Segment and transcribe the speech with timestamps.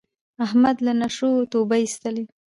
[0.45, 2.23] احمد له نشو توبه ایستله.